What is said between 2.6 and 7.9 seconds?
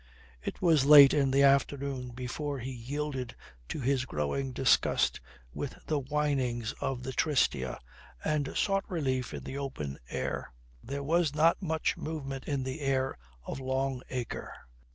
yielded to his growing disgust with the whinings of the Tristia